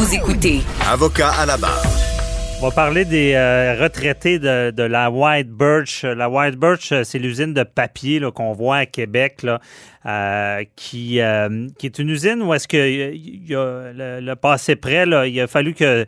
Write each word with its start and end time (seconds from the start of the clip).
Vous 0.00 0.14
écoutez 0.14 0.60
Avocat 0.90 1.28
à 1.28 1.44
la 1.44 1.58
barre. 1.58 1.84
On 2.58 2.68
va 2.68 2.70
parler 2.70 3.04
des 3.04 3.34
euh, 3.34 3.76
retraités 3.78 4.38
de, 4.38 4.70
de, 4.70 4.82
la 4.82 5.10
White 5.10 5.50
Birch. 5.50 6.04
La 6.04 6.30
White 6.30 6.56
Birch, 6.56 6.94
c'est 7.02 7.18
l'usine 7.18 7.52
de 7.52 7.64
papier 7.64 8.18
qu'on 8.34 8.54
voit 8.54 8.78
à 8.78 8.86
Québec, 8.86 9.42
là, 9.42 9.60
euh, 10.06 10.64
qui, 10.74 11.20
euh, 11.20 11.68
qui 11.78 11.84
est 11.84 11.98
une 11.98 12.08
usine 12.08 12.40
où 12.40 12.54
est-ce 12.54 12.66
que 12.66 12.78
y 12.78 13.54
a 13.54 14.20
le, 14.22 14.34
passé 14.36 14.74
près, 14.74 15.04
là, 15.04 15.26
il 15.26 15.38
a 15.38 15.46
fallu 15.46 15.74
que 15.74 16.06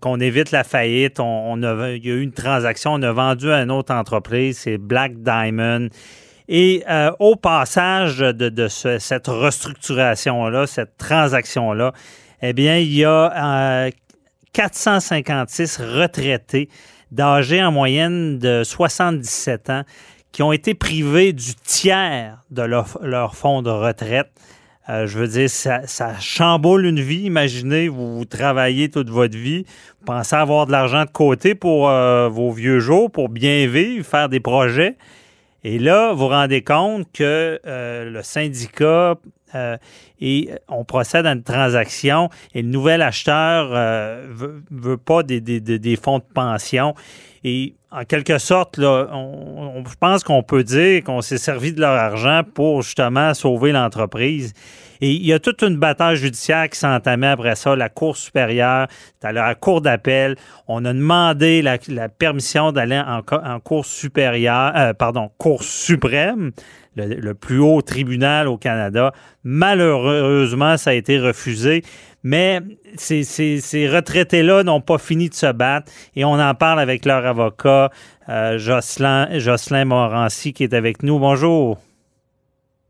qu'on 0.00 0.18
évite 0.18 0.50
la 0.50 0.64
faillite. 0.64 1.20
On, 1.20 1.62
a, 1.64 1.90
il 1.90 2.06
y 2.06 2.10
a 2.10 2.14
eu 2.14 2.22
une 2.22 2.32
transaction, 2.32 2.94
on 2.94 3.02
a 3.02 3.12
vendu 3.12 3.52
à 3.52 3.60
une 3.60 3.72
autre 3.72 3.92
entreprise, 3.92 4.60
c'est 4.60 4.78
Black 4.78 5.22
Diamond. 5.22 5.88
Et 6.48 6.82
au 7.18 7.36
passage 7.36 8.20
de, 8.20 8.48
de 8.48 8.68
ce, 8.68 8.98
cette 8.98 9.26
restructuration-là, 9.26 10.66
cette 10.66 10.96
transaction-là, 10.96 11.92
eh 12.42 12.52
bien, 12.52 12.78
il 12.78 12.94
y 12.94 13.04
a 13.04 13.90
456 14.52 15.78
retraités 15.78 16.68
d'âge 17.10 17.52
en 17.52 17.72
moyenne 17.72 18.38
de 18.38 18.62
77 18.64 19.70
ans 19.70 19.82
qui 20.32 20.42
ont 20.42 20.52
été 20.52 20.74
privés 20.74 21.32
du 21.32 21.54
tiers 21.54 22.42
de 22.50 22.62
leur, 22.62 23.34
fonds 23.34 23.62
de 23.62 23.70
retraite. 23.70 24.30
Euh, 24.88 25.06
je 25.06 25.18
veux 25.18 25.28
dire, 25.28 25.48
ça, 25.48 26.20
chamboule 26.20 26.84
une 26.84 27.00
vie. 27.00 27.22
Imaginez, 27.22 27.88
vous, 27.88 28.24
travaillez 28.26 28.90
toute 28.90 29.08
votre 29.08 29.36
vie, 29.36 29.64
vous 30.00 30.04
pensez 30.04 30.36
avoir 30.36 30.66
de 30.66 30.72
l'argent 30.72 31.04
de 31.04 31.10
côté 31.10 31.54
pour 31.54 31.88
euh, 31.88 32.28
vos 32.28 32.52
vieux 32.52 32.80
jours, 32.80 33.10
pour 33.10 33.28
bien 33.28 33.66
vivre, 33.66 34.04
faire 34.04 34.28
des 34.28 34.40
projets. 34.40 34.96
Et 35.64 35.78
là, 35.78 36.12
vous 36.12 36.18
vous 36.18 36.28
rendez 36.28 36.62
compte 36.62 37.10
que 37.12 37.58
euh, 37.66 38.10
le 38.10 38.22
syndicat 38.22 39.16
euh, 39.54 39.76
et 40.20 40.50
on 40.68 40.84
procède 40.84 41.26
à 41.26 41.32
une 41.32 41.42
transaction 41.42 42.30
et 42.54 42.62
le 42.62 42.68
nouvel 42.68 43.02
acheteur 43.02 43.70
euh, 43.72 44.26
veut, 44.70 44.96
pas 44.96 45.22
des, 45.22 45.98
fonds 46.02 46.18
de 46.18 46.24
pension. 46.34 46.94
Et 47.44 47.74
en 47.92 48.04
quelque 48.04 48.38
sorte, 48.38 48.76
là, 48.78 49.08
je 49.88 49.94
pense 50.00 50.24
qu'on 50.24 50.42
peut 50.42 50.64
dire 50.64 51.04
qu'on 51.04 51.20
s'est 51.20 51.38
servi 51.38 51.72
de 51.72 51.80
leur 51.80 51.92
argent 51.92 52.42
pour 52.54 52.82
justement 52.82 53.34
sauver 53.34 53.72
l'entreprise. 53.72 54.52
Et 55.00 55.10
il 55.12 55.26
y 55.26 55.32
a 55.32 55.38
toute 55.38 55.62
une 55.62 55.76
bataille 55.76 56.16
judiciaire 56.16 56.68
qui 56.68 56.78
s'est 56.78 56.86
après 56.86 57.54
ça. 57.54 57.76
La 57.76 57.88
Cour 57.88 58.16
supérieure, 58.16 58.88
à 59.22 59.32
la 59.32 59.54
Cour 59.54 59.80
d'appel, 59.80 60.36
on 60.68 60.84
a 60.84 60.92
demandé 60.92 61.62
la, 61.62 61.78
permission 62.08 62.72
d'aller 62.72 62.98
en, 62.98 63.60
Cour 63.60 63.84
supérieure, 63.84 64.72
euh, 64.76 64.92
pardon, 64.92 65.30
Cour 65.38 65.62
suprême 65.62 66.52
le, 66.96 67.34
plus 67.34 67.58
haut 67.58 67.82
tribunal 67.82 68.48
au 68.48 68.56
Canada. 68.56 69.12
Malheureusement, 69.44 70.76
ça 70.76 70.90
a 70.90 70.94
été 70.94 71.18
refusé. 71.18 71.82
Mais 72.22 72.60
ces, 72.96 73.22
ces, 73.22 73.88
retraités-là 73.88 74.64
n'ont 74.64 74.80
pas 74.80 74.98
fini 74.98 75.28
de 75.28 75.34
se 75.34 75.52
battre 75.52 75.92
et 76.16 76.24
on 76.24 76.40
en 76.40 76.54
parle 76.54 76.80
avec 76.80 77.04
leur 77.04 77.24
avocat, 77.24 77.90
euh, 78.28 78.58
Jocelyn, 78.58 79.38
Jocelyn 79.38 79.84
Morancy, 79.84 80.52
qui 80.52 80.64
est 80.64 80.74
avec 80.74 81.04
nous. 81.04 81.20
Bonjour. 81.20 81.78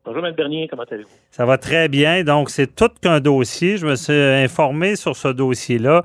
Bonjour, 0.06 0.24
M. 0.24 0.32
Bernier, 0.36 0.68
comment 0.68 0.84
allez-vous? 0.88 1.08
Ça 1.32 1.44
va 1.44 1.58
très 1.58 1.88
bien. 1.88 2.22
Donc, 2.22 2.48
c'est 2.48 2.76
tout 2.76 2.90
qu'un 3.02 3.18
dossier. 3.18 3.76
Je 3.76 3.88
me 3.88 3.96
suis 3.96 4.14
informé 4.14 4.94
sur 4.94 5.16
ce 5.16 5.26
dossier-là. 5.26 6.04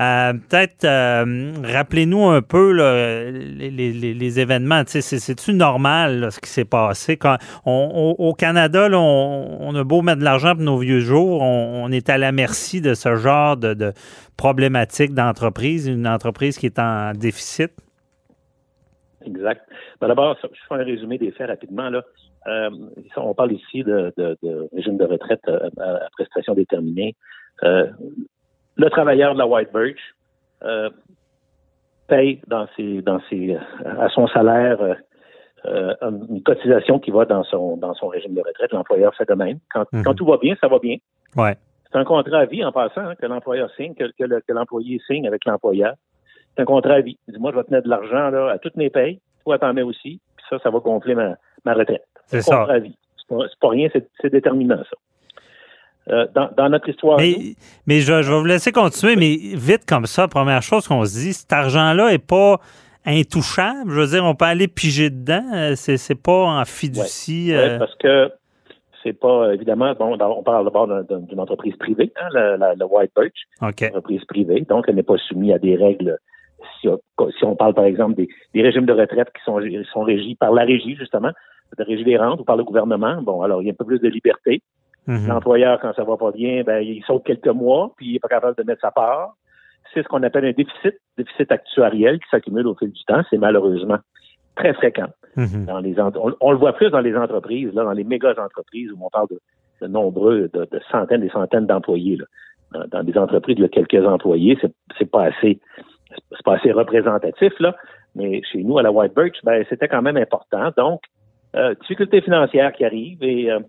Euh, 0.00 0.32
peut-être 0.32 0.84
euh, 0.84 1.52
rappelez-nous 1.62 2.26
un 2.26 2.42
peu 2.42 2.72
les, 2.72 4.40
événements. 4.40 4.82
C'est-tu 4.84 5.54
normal 5.54 6.32
ce 6.32 6.40
qui 6.40 6.50
s'est 6.50 6.64
passé? 6.64 7.16
Quand 7.16 7.36
au 7.64 8.34
Canada, 8.36 8.88
on, 8.92 9.72
a 9.76 9.84
beau 9.84 10.02
mettre 10.02 10.18
de 10.18 10.24
l'argent 10.24 10.56
pour 10.56 10.64
nos 10.64 10.78
vieux 10.78 11.00
jours, 11.00 11.40
on, 11.40 11.90
est 11.92 12.10
à 12.10 12.18
la 12.18 12.32
merci 12.32 12.80
de 12.80 12.94
ce 12.94 13.14
genre 13.14 13.56
de, 13.56 13.74
de 13.74 13.92
problématique 14.36 15.14
d'entreprise, 15.14 15.86
une 15.86 16.08
entreprise 16.08 16.58
qui 16.58 16.66
est 16.66 16.80
en 16.80 17.12
déficit. 17.12 17.70
Exact. 19.26 19.62
Ben, 20.00 20.08
d'abord, 20.08 20.36
je 20.42 20.48
fais 20.68 20.74
un 20.74 20.84
résumé 20.84 21.18
des 21.18 21.32
faits 21.32 21.48
rapidement. 21.48 21.90
Là. 21.90 22.02
Euh, 22.46 22.70
on 23.16 23.34
parle 23.34 23.52
ici 23.52 23.82
de, 23.82 24.12
régime 24.72 24.96
de 24.96 25.04
retraite 25.04 25.42
à, 25.48 26.08
prestation 26.16 26.54
déterminée 26.54 27.14
le 28.76 28.90
travailleur 28.90 29.34
de 29.34 29.38
la 29.38 29.46
White 29.46 29.72
Birch 29.72 29.98
euh, 30.62 30.90
paye 32.08 32.40
dans 32.46 32.66
ses, 32.76 33.02
dans 33.02 33.20
ses, 33.28 33.56
à 33.84 34.08
son 34.10 34.26
salaire 34.28 34.78
euh, 35.64 35.94
une 36.02 36.42
cotisation 36.42 36.98
qui 36.98 37.10
va 37.10 37.24
dans 37.24 37.42
son, 37.44 37.76
dans 37.76 37.94
son 37.94 38.08
régime 38.08 38.34
de 38.34 38.40
retraite. 38.40 38.72
L'employeur 38.72 39.14
fait 39.14 39.28
de 39.28 39.34
même. 39.34 39.58
Quand, 39.72 39.84
mhm. 39.92 40.04
quand 40.04 40.14
tout 40.14 40.26
va 40.26 40.36
bien, 40.36 40.54
ça 40.60 40.68
va 40.68 40.78
bien. 40.78 40.96
Ouais. 41.36 41.56
C'est 41.90 41.98
un 41.98 42.04
contrat 42.04 42.38
à 42.38 42.44
vie 42.44 42.64
en 42.64 42.72
passant 42.72 43.00
hein, 43.00 43.14
que 43.14 43.26
l'employeur 43.26 43.70
signe, 43.76 43.94
que, 43.94 44.04
que, 44.18 44.52
l'employé 44.52 45.00
signe 45.06 45.26
avec 45.26 45.44
l'employeur. 45.44 45.94
C'est 46.56 46.62
un 46.62 46.66
contrat 46.66 46.94
à 46.94 47.00
vie. 47.00 47.18
Dis-moi, 47.28 47.52
je 47.52 47.58
vais 47.58 47.64
te 47.64 47.70
mettre 47.70 47.84
de 47.84 47.90
l'argent 47.90 48.30
là, 48.30 48.50
à 48.50 48.58
toutes 48.58 48.76
mes 48.76 48.90
payes. 48.90 49.20
Toi, 49.44 49.58
t'en 49.58 49.74
mets 49.74 49.82
aussi. 49.82 50.20
Puis 50.36 50.46
ça, 50.48 50.58
ça 50.62 50.70
va 50.70 50.78
gonfler 50.78 51.14
ma, 51.14 51.36
ma 51.64 51.74
retraite. 51.74 52.06
C'est 52.26 52.40
ça. 52.40 52.56
Contrat 52.56 52.74
à 52.74 52.78
vie. 52.78 52.96
C'est 53.18 53.28
pas, 53.28 53.44
pas 53.60 53.68
rien, 53.68 53.88
c'est 53.92 54.30
déterminant, 54.30 54.78
ça. 54.78 54.96
Euh, 56.08 56.24
dans, 56.34 56.68
notre 56.68 56.88
histoire. 56.88 57.18
Mais, 57.18 58.00
je, 58.00 58.12
vais 58.12 58.38
vous 58.38 58.44
laisser 58.44 58.70
continuer, 58.70 59.16
mais 59.16 59.36
vite 59.56 59.84
comme 59.88 60.06
ça, 60.06 60.28
première 60.28 60.62
chose 60.62 60.86
qu'on 60.86 61.04
se 61.04 61.18
dit, 61.18 61.32
cet 61.32 61.52
argent-là 61.52 62.12
n'est 62.12 62.18
pas 62.18 62.60
intouchable. 63.04 63.90
Je 63.90 64.00
veux 64.00 64.06
dire, 64.06 64.24
on 64.24 64.36
peut 64.36 64.44
aller 64.44 64.68
piger 64.68 65.10
dedans. 65.10 65.44
Euh, 65.52 65.72
c'est, 65.74 65.96
c'est 65.96 66.14
pas 66.14 66.44
en 66.44 66.64
fiducie. 66.64 67.46
Oui, 67.48 67.54
euh. 67.54 67.78
parce 67.80 67.94
que 67.96 68.30
c'est 69.02 69.14
pas, 69.14 69.52
évidemment, 69.52 69.94
bon, 69.94 70.16
on 70.16 70.42
parle 70.44 70.64
d'abord 70.64 70.86
d'une 70.86 71.40
entreprise 71.40 71.74
privée, 71.76 72.12
hein, 72.20 72.56
la, 72.56 72.86
White 72.86 73.10
Birch. 73.16 73.32
Une 73.60 73.88
entreprise 73.88 74.24
privée, 74.26 74.60
donc 74.60 74.84
elle 74.86 74.94
n'est 74.94 75.02
pas 75.02 75.18
soumise 75.28 75.54
à 75.54 75.58
des 75.58 75.74
règles. 75.74 76.18
Si, 76.80 76.88
on 77.44 77.56
parle, 77.56 77.74
par 77.74 77.84
exemple, 77.84 78.14
des, 78.14 78.62
régimes 78.62 78.86
de 78.86 78.92
retraite 78.92 79.28
qui 79.36 79.42
sont, 79.44 79.60
sont 79.92 80.02
régis 80.02 80.36
par 80.36 80.52
la 80.52 80.64
régie, 80.64 80.96
justement, 80.96 81.30
de 81.76 81.84
régie 81.84 82.04
des 82.04 82.16
rentes 82.16 82.40
ou 82.40 82.44
par 82.44 82.56
le 82.56 82.64
gouvernement, 82.64 83.20
bon, 83.22 83.42
alors 83.42 83.62
il 83.62 83.66
y 83.66 83.70
a 83.70 83.72
un 83.72 83.76
peu 83.76 83.84
plus 83.84 84.00
de 84.00 84.08
liberté. 84.08 84.62
Mhm. 85.06 85.28
L'employeur, 85.28 85.78
quand 85.80 85.92
ça 85.94 86.04
va 86.04 86.16
pas 86.16 86.32
bien, 86.32 86.62
ben, 86.64 86.80
il 86.80 87.02
saute 87.04 87.24
quelques 87.24 87.46
mois, 87.48 87.92
puis 87.96 88.06
il 88.06 88.12
n'est 88.14 88.18
pas 88.18 88.28
capable 88.28 88.56
de 88.56 88.62
mettre 88.64 88.80
sa 88.80 88.90
part. 88.90 89.34
C'est 89.94 90.02
ce 90.02 90.08
qu'on 90.08 90.22
appelle 90.22 90.44
un 90.44 90.52
déficit, 90.52 90.94
déficit 91.16 91.50
actuariel 91.52 92.18
qui 92.18 92.28
s'accumule 92.30 92.66
au 92.66 92.74
fil 92.74 92.90
du 92.90 93.04
temps. 93.04 93.22
C'est 93.30 93.38
malheureusement 93.38 93.98
très 94.56 94.74
fréquent. 94.74 95.08
Mhm. 95.36 95.66
Dans 95.66 95.78
les 95.78 95.94
on, 96.40 96.50
le 96.50 96.58
voit 96.58 96.72
plus 96.72 96.90
dans 96.90 97.00
les 97.00 97.14
entreprises, 97.16 97.72
là, 97.74 97.84
dans 97.84 97.92
les 97.92 98.04
méga 98.04 98.30
entreprises 98.30 98.90
où 98.90 98.98
on 99.00 99.10
parle 99.10 99.28
de, 99.80 99.86
nombreux, 99.86 100.50
de, 100.52 100.66
centaines 100.90 101.22
et 101.22 101.30
centaines 101.30 101.66
d'employés. 101.66 102.18
Dans, 102.72 102.84
dans, 102.88 103.04
des 103.04 103.16
entreprises 103.16 103.56
de 103.56 103.68
quelques 103.68 104.04
employés, 104.04 104.58
c'est, 104.60 104.72
c'est 104.98 105.08
pas 105.08 105.26
assez 105.26 105.60
c'est 106.10 106.44
pas 106.44 106.56
assez 106.56 106.72
représentatif, 106.72 107.52
là. 107.60 107.74
Mais 108.14 108.40
chez 108.50 108.62
nous, 108.62 108.78
à 108.78 108.82
la 108.82 108.90
White 108.90 109.14
Birch, 109.14 109.36
ben, 109.44 109.64
c'était 109.68 109.88
quand 109.88 110.02
même 110.02 110.16
important. 110.16 110.70
Donc, 110.76 111.02
euh, 111.54 111.74
difficultés 111.80 112.20
financières 112.22 112.72
qui 112.72 112.84
arrivent 112.84 113.22
et 113.22 113.50
euh, 113.50 113.60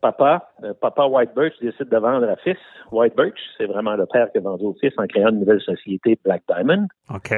papa, 0.00 0.50
euh, 0.64 0.72
papa 0.80 1.06
White 1.06 1.34
Birch 1.34 1.54
décide 1.60 1.88
de 1.88 1.96
vendre 1.96 2.28
à 2.28 2.36
fils 2.36 2.58
White 2.90 3.16
Birch. 3.16 3.38
C'est 3.58 3.66
vraiment 3.66 3.94
le 3.96 4.06
père 4.06 4.30
qui 4.32 4.38
a 4.38 4.40
vendu 4.40 4.64
au 4.64 4.76
fils 4.80 4.92
en 4.98 5.06
créant 5.06 5.30
une 5.30 5.40
nouvelle 5.40 5.60
société, 5.60 6.18
Black 6.24 6.42
Diamond. 6.48 6.86
OK. 7.14 7.32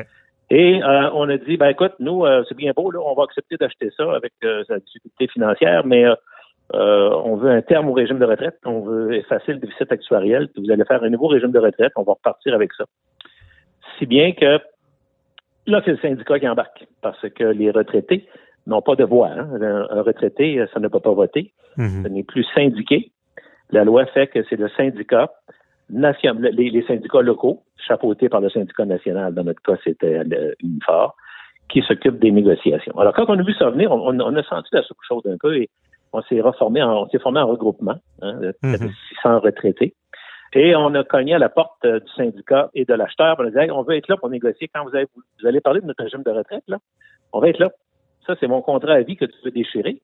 Et 0.50 0.82
euh, 0.82 1.10
on 1.14 1.28
a 1.28 1.38
dit, 1.38 1.56
ben 1.56 1.68
écoute, 1.68 1.94
nous, 1.98 2.26
euh, 2.26 2.44
c'est 2.48 2.56
bien 2.56 2.72
beau, 2.76 2.90
là, 2.90 3.00
on 3.00 3.14
va 3.14 3.24
accepter 3.24 3.56
d'acheter 3.56 3.90
ça 3.96 4.04
avec 4.14 4.32
sa 4.42 4.78
difficulté 4.78 5.28
financière, 5.28 5.86
mais 5.86 6.04
on 6.74 7.36
veut 7.36 7.50
un 7.50 7.62
terme 7.62 7.88
au 7.88 7.92
régime 7.92 8.18
de 8.18 8.24
retraite, 8.24 8.58
on 8.64 8.80
veut 8.80 9.14
effacer 9.14 9.52
le 9.52 9.58
déficit 9.58 9.90
actuariel, 9.90 10.48
puis 10.48 10.62
vous 10.64 10.70
allez 10.70 10.84
faire 10.84 11.02
un 11.02 11.10
nouveau 11.10 11.28
régime 11.28 11.52
de 11.52 11.58
retraite, 11.58 11.92
on 11.96 12.02
va 12.02 12.12
repartir 12.12 12.54
avec 12.54 12.72
ça. 12.74 12.84
Si 13.98 14.06
bien 14.06 14.32
que 14.32 14.58
là, 15.66 15.82
c'est 15.84 15.92
le 15.92 15.98
syndicat 15.98 16.38
qui 16.38 16.48
embarque, 16.48 16.86
parce 17.00 17.28
que 17.30 17.44
les 17.44 17.70
retraités 17.70 18.26
n'ont 18.66 18.82
pas 18.82 18.94
de 18.94 19.04
voix. 19.04 19.28
Hein. 19.28 19.48
Un, 19.60 20.02
retraité, 20.02 20.64
ça 20.72 20.80
ne 20.80 20.88
peut 20.88 21.00
pas 21.00 21.12
voter. 21.12 21.52
Mhm. 21.76 22.02
Ce 22.04 22.08
n'est 22.08 22.22
plus 22.22 22.44
syndiqué. 22.54 23.10
La 23.70 23.84
loi 23.84 24.06
fait 24.06 24.26
que 24.26 24.44
c'est 24.48 24.56
le 24.56 24.68
syndicat 24.70 25.30
national, 25.90 26.52
les, 26.54 26.82
syndicats 26.86 27.22
locaux, 27.22 27.62
chapeautés 27.76 28.28
par 28.28 28.40
le 28.40 28.50
syndicat 28.50 28.84
national, 28.84 29.34
dans 29.34 29.44
notre 29.44 29.62
cas, 29.62 29.76
c'était 29.82 30.22
UNIFOR, 30.62 31.14
qui 31.68 31.82
s'occupe 31.82 32.18
des 32.18 32.30
négociations. 32.30 32.98
Alors, 32.98 33.14
quand 33.14 33.24
on 33.28 33.38
a 33.38 33.42
vu 33.42 33.54
ça 33.54 33.70
venir, 33.70 33.90
on, 33.90 34.18
a 34.18 34.42
senti 34.44 34.68
la 34.72 34.82
chose 35.08 35.22
un 35.26 35.36
peu 35.38 35.56
et 35.56 35.70
on 36.12 36.22
s'est 36.22 36.40
reformé, 36.40 36.82
on 36.82 37.08
s'est 37.08 37.18
formé 37.18 37.40
en 37.40 37.46
regroupement, 37.46 37.96
hein, 38.20 38.34
de 38.40 38.54
600 38.62 38.78
mhm. 39.24 39.36
retraités. 39.38 39.94
Et 40.54 40.76
on 40.76 40.94
a 40.94 41.04
cogné 41.04 41.34
à 41.34 41.38
la 41.38 41.48
porte 41.48 41.86
du 41.86 42.12
syndicat 42.14 42.70
et 42.74 42.84
de 42.84 42.94
l'acheteur 42.94 43.36
pour 43.36 43.46
dire 43.46 43.74
on 43.74 43.82
veut 43.82 43.96
être 43.96 44.08
là 44.08 44.16
pour 44.16 44.28
négocier 44.28 44.68
quand 44.68 44.84
vous, 44.84 44.94
avez, 44.94 45.06
vous 45.14 45.46
allez 45.46 45.60
parler 45.60 45.80
de 45.80 45.86
notre 45.86 46.04
régime 46.04 46.22
de 46.22 46.30
retraite, 46.30 46.64
là. 46.68 46.78
On 47.32 47.40
va 47.40 47.48
être 47.48 47.58
là. 47.58 47.70
Ça, 48.26 48.34
c'est 48.38 48.46
mon 48.46 48.60
contrat 48.60 48.92
à 48.92 49.00
vie 49.00 49.16
que 49.16 49.24
tu 49.24 49.36
veux 49.44 49.50
déchirer. 49.50 50.00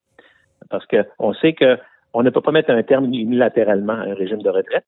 Parce 0.70 0.86
qu'on 0.86 1.34
sait 1.34 1.54
qu'on 1.54 2.22
ne 2.22 2.30
peut 2.30 2.40
pas 2.40 2.50
mettre 2.50 2.70
un 2.70 2.82
terme 2.82 3.04
unilatéralement 3.06 3.92
à 3.92 4.04
un 4.06 4.14
régime 4.14 4.42
de 4.42 4.50
retraite. 4.50 4.84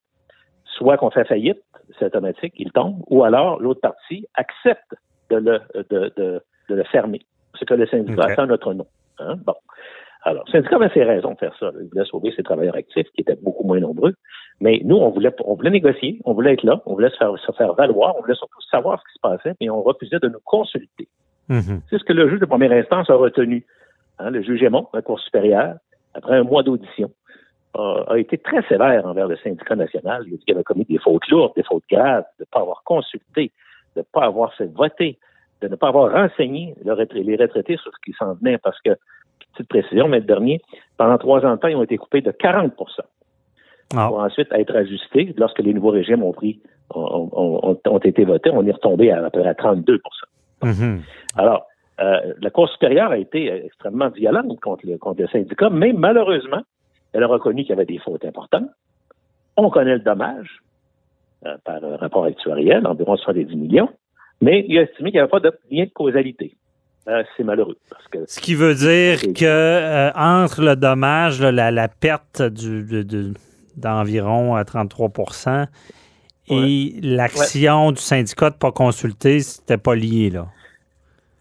Soit 0.65 0.97
qu'on 0.97 1.11
fait 1.11 1.25
faillite, 1.25 1.63
c'est 1.99 2.07
automatique, 2.07 2.55
il 2.57 2.73
tombe, 2.73 3.03
ou 3.09 3.25
alors 3.25 3.61
l'autre 3.61 3.81
partie 3.81 4.27
accepte 4.35 4.95
de 5.29 5.37
le, 5.37 5.61
de, 5.91 6.13
de, 6.17 6.43
de 6.69 6.75
le 6.75 6.85
fermer. 6.85 7.21
Ce 7.55 7.65
que 7.65 7.75
le 7.75 7.87
syndicat 7.87 8.25
a 8.25 8.35
fait 8.35 8.41
en 8.41 8.47
notre 8.47 8.73
nom. 8.73 8.87
Hein? 9.19 9.37
Bon. 9.45 9.55
Alors, 10.23 10.45
le 10.47 10.53
syndicat 10.53 10.77
avait 10.77 10.91
ses 10.93 11.03
raisons 11.03 11.33
de 11.33 11.39
faire 11.39 11.57
ça. 11.59 11.71
Il 11.81 11.89
voulait 11.89 12.05
sauver 12.05 12.33
ses 12.37 12.43
travailleurs 12.43 12.77
actifs, 12.77 13.07
qui 13.15 13.23
étaient 13.23 13.39
beaucoup 13.43 13.65
moins 13.65 13.81
nombreux. 13.81 14.15
Mais 14.61 14.81
nous, 14.85 14.97
on 14.97 15.09
voulait, 15.11 15.35
on 15.45 15.55
voulait 15.55 15.71
négocier, 15.71 16.21
on 16.25 16.35
voulait 16.35 16.53
être 16.53 16.65
là, 16.65 16.83
on 16.85 16.95
voulait 16.95 17.09
se 17.11 17.17
faire, 17.17 17.33
se 17.39 17.53
faire 17.53 17.73
valoir, 17.75 18.15
on 18.19 18.21
voulait 18.21 18.35
surtout 18.35 18.61
savoir 18.71 19.01
ce 19.01 19.05
qui 19.11 19.15
se 19.15 19.21
passait, 19.21 19.57
mais 19.61 19.71
on 19.71 19.83
refusait 19.83 20.19
de 20.19 20.29
nous 20.29 20.41
consulter. 20.45 21.09
Mm-hmm. 21.49 21.81
C'est 21.89 21.99
ce 21.99 22.05
que 22.05 22.13
le 22.13 22.29
juge 22.29 22.41
de 22.41 22.47
première 22.47 22.73
instance 22.73 23.09
a 23.09 23.15
retenu. 23.15 23.65
Hein, 24.19 24.31
le 24.31 24.43
juge 24.43 24.63
Aymon, 24.63 24.87
la 24.93 25.01
Cour 25.01 25.19
supérieure, 25.19 25.77
après 26.13 26.37
un 26.37 26.43
mois 26.43 26.63
d'audition, 26.63 27.11
a, 27.75 28.19
été 28.19 28.37
très 28.37 28.63
sévère 28.69 29.07
envers 29.07 29.29
le 29.29 29.37
syndicat 29.37 29.77
national. 29.77 30.25
Il 30.27 30.35
a 30.35 30.37
dit 30.37 30.45
qu'il 30.45 30.55
avait 30.55 30.65
commis 30.65 30.85
des 30.85 30.99
fautes 30.99 31.27
lourdes, 31.29 31.53
des 31.57 31.63
fautes 31.63 31.85
graves, 31.91 32.25
de 32.39 32.43
ne 32.43 32.47
pas 32.47 32.61
avoir 32.61 32.83
consulté, 32.85 33.53
de 33.97 34.01
ne 34.01 34.05
pas 34.13 34.25
avoir 34.25 34.53
fait 34.55 34.67
voter, 34.67 35.19
de 35.63 35.69
ne 35.69 35.77
pas 35.77 35.89
avoir 35.89 36.13
renseigné 36.13 36.75
les 36.85 36.93
retraités 37.37 37.77
sur 37.77 37.93
ce 37.93 37.99
qui 38.05 38.13
s'en 38.19 38.35
venait, 38.35 38.59
parce 38.59 38.81
que, 38.83 38.91
petite 39.53 39.69
précision, 39.69 40.09
mais 40.09 40.21
le 40.21 40.27
dernier, 40.27 40.61
pendant 40.97 41.19
trois 41.19 41.45
ans 41.45 41.55
de 41.55 41.61
temps, 41.61 41.69
ils 41.69 41.77
ont 41.77 41.83
été 41.83 41.97
coupés 41.97 42.21
de 42.21 42.31
40 42.31 42.73
ah. 43.97 44.07
pour 44.09 44.21
ensuite 44.21 44.49
être 44.53 44.75
ajustés 44.77 45.35
lorsque 45.37 45.59
les 45.61 45.75
nouveaux 45.75 45.91
régimes 45.91 46.23
ont 46.23 46.33
pris 46.33 46.61
ont, 46.93 47.99
été 48.03 48.25
votés, 48.25 48.51
on 48.53 48.67
est 48.67 48.73
retombé 48.73 49.13
à, 49.13 49.25
à 49.25 49.31
peu 49.31 49.41
près 49.41 49.49
à 49.49 49.55
32 49.55 50.01
mm-hmm. 50.63 50.99
Alors, 51.37 51.67
euh, 52.01 52.35
la 52.41 52.51
Cour 52.51 52.69
supérieure 52.69 53.11
a 53.11 53.19
été 53.19 53.47
extrêmement 53.65 54.09
violente 54.09 54.59
contre 54.61 54.87
le, 54.87 54.99
contre 54.99 55.21
le 55.21 55.29
syndicat, 55.29 55.71
mais 55.71 55.93
malheureusement, 55.93 56.63
elle 57.13 57.23
a 57.23 57.27
reconnu 57.27 57.63
qu'il 57.63 57.71
y 57.71 57.73
avait 57.73 57.85
des 57.85 57.99
fautes 57.99 58.25
importantes. 58.25 58.69
On 59.57 59.71
connaît 59.71 59.95
le 59.95 60.01
dommage 60.01 60.63
euh, 61.47 61.57
par 61.65 61.81
rapport 62.01 62.25
actuariel, 62.25 62.87
environ 62.87 63.17
70 63.17 63.55
millions, 63.55 63.91
mais 64.41 64.65
il 64.69 64.79
a 64.79 64.83
estimé 64.83 65.11
qu'il 65.11 65.19
n'y 65.19 65.23
avait 65.23 65.31
pas 65.31 65.41
de 65.41 65.53
lien 65.71 65.85
de 65.85 65.91
causalité. 65.91 66.57
Euh, 67.09 67.23
c'est 67.37 67.45
malheureux. 67.45 67.77
Parce 67.89 68.07
que 68.09 68.19
Ce 68.27 68.41
qui 68.41 68.55
veut 68.55 68.75
dire 68.75 69.21
que 69.35 70.11
entre 70.17 70.63
le 70.63 70.77
dommage, 70.77 71.41
la, 71.43 71.89
perte 71.89 72.43
du, 72.43 72.85
d'environ 73.77 74.57
33% 74.61 75.67
et 76.51 76.95
l'action 77.03 77.93
du 77.93 78.01
syndicat 78.01 78.51
de 78.51 78.55
ne 78.55 78.59
pas 78.59 78.73
consulter, 78.73 79.41
c'était 79.41 79.79
pas 79.79 79.95
lié, 79.95 80.31
là. 80.31 80.47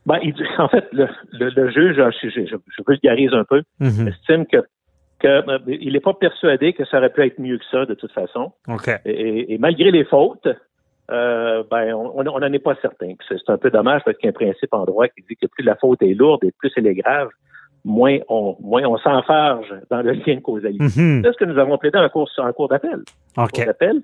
Ben, 0.05 0.19
en 0.57 0.67
fait, 0.69 0.87
le, 0.91 1.69
juge, 1.71 1.95
je, 1.97 2.29
je, 2.29 2.45
je, 2.45 2.83
vulgarise 2.87 3.33
un 3.33 3.43
peu, 3.43 3.61
mhm. 3.79 4.07
estime 4.07 4.45
que, 4.45 4.57
que 5.19 5.27
euh, 5.27 5.59
il 5.67 5.93
n'est 5.93 5.99
pas 5.99 6.13
persuadé 6.13 6.73
que 6.73 6.85
ça 6.85 6.97
aurait 6.97 7.11
pu 7.11 7.23
être 7.25 7.39
mieux 7.39 7.57
que 7.57 7.65
ça 7.69 7.85
de 7.85 7.93
toute 7.93 8.11
façon. 8.11 8.53
Et, 9.05 9.57
malgré 9.59 9.91
les 9.91 10.05
fautes, 10.05 10.47
euh, 11.11 11.63
ben, 11.69 11.93
on 11.93 12.23
n'en 12.23 12.53
est 12.53 12.59
pas 12.59 12.75
certain. 12.81 13.13
C'est 13.27 13.49
un 13.49 13.57
peu 13.57 13.71
dommage 13.71 14.01
parce 14.05 14.17
qu'il 14.17 14.27
y 14.27 14.29
a 14.29 14.29
un 14.29 14.33
principe 14.33 14.73
en 14.73 14.85
droit 14.85 15.07
qui 15.07 15.23
dit 15.27 15.35
que 15.35 15.47
plus 15.47 15.63
la 15.63 15.75
faute 15.75 16.01
est 16.01 16.13
lourde 16.13 16.43
et 16.43 16.51
plus 16.51 16.71
elle 16.77 16.87
est 16.87 16.95
grave, 16.95 17.29
moins 17.83 18.19
on, 18.27 18.55
moins 18.59 18.83
on 18.85 18.97
s'enfarge 18.97 19.73
dans 19.89 20.01
le 20.01 20.11
lien 20.11 20.35
de 20.35 20.41
causalité. 20.41 20.83
Mhm. 20.83 21.21
C'est 21.23 21.31
ce 21.31 21.37
que 21.37 21.45
nous 21.45 21.57
avons 21.57 21.77
plaidé 21.77 21.97
en 21.97 22.09
cours, 22.09 22.29
en 22.37 22.53
cours 22.53 22.67
d'appel. 22.67 22.99
Okay. 23.37 23.65
d'appel 23.65 24.01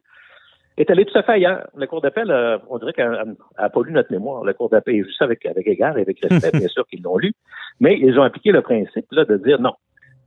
est 0.78 0.90
allé 0.90 1.06
tout 1.06 1.18
à 1.18 1.24
fait 1.24 1.34
ailleurs. 1.34 1.68
La 1.78 1.88
Cour 1.88 2.02
d'appel, 2.02 2.30
euh, 2.30 2.57
on 2.69 2.78
dirait 2.80 2.92
qu'elle 2.92 3.36
n'a 3.58 3.69
pas 3.69 3.81
lu 3.84 3.94
notre 3.94 4.12
mémoire. 4.12 4.44
La 4.44 4.54
Cour 4.54 4.69
d'appel, 4.69 5.06
juste 5.06 5.22
avec, 5.22 5.46
avec 5.46 5.66
égard 5.68 5.98
et 5.98 6.01
avec 6.01 6.19
respect, 6.22 6.51
bien 6.58 6.68
sûr 6.68 6.86
qu'ils 6.88 7.01
l'ont 7.01 7.18
lu, 7.18 7.34
mais 7.80 7.98
ils 7.98 8.19
ont 8.19 8.24
appliqué 8.24 8.51
le 8.51 8.62
principe 8.62 9.06
là, 9.12 9.24
de 9.25 9.38
dire 9.38 9.62
non. 9.62 9.74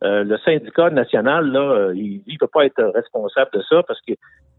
Euh, 0.05 0.23
le 0.23 0.39
syndicat 0.39 0.91
national, 0.91 1.51
là, 1.51 1.91
il 1.93 2.23
ne 2.27 2.39
peut 2.39 2.47
pas 2.47 2.65
être 2.65 2.83
responsable 2.95 3.51
de 3.53 3.63
ça 3.69 3.83
parce 3.83 4.01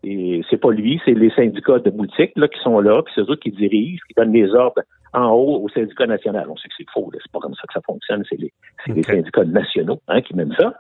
que 0.04 0.48
c'est 0.50 0.58
pas 0.58 0.72
lui, 0.72 1.02
c'est 1.06 1.14
les 1.14 1.30
syndicats 1.32 1.80
de 1.80 1.90
boutique 1.90 2.32
là, 2.36 2.48
qui 2.48 2.60
sont 2.62 2.80
là, 2.80 3.02
puis 3.04 3.14
c'est 3.16 3.30
eux 3.30 3.36
qui 3.36 3.52
dirigent, 3.52 4.02
qui 4.08 4.14
donnent 4.16 4.34
les 4.34 4.54
ordres 4.54 4.82
en 5.14 5.32
haut 5.32 5.64
au 5.64 5.70
syndicat 5.70 6.06
national. 6.06 6.48
On 6.50 6.56
sait 6.56 6.68
que 6.68 6.74
c'est 6.78 6.90
faux, 6.94 7.10
c'est 7.14 7.32
pas 7.32 7.40
comme 7.40 7.56
ça 7.56 7.64
que 7.68 7.74
ça 7.74 7.82
fonctionne, 7.82 8.24
c'est 8.30 8.40
les, 8.40 8.54
les, 8.88 9.04
syndicats 9.04 9.44
nationaux 9.44 10.00
hein, 10.08 10.22
qui 10.22 10.36
mènent 10.36 10.56
ça. 10.58 10.74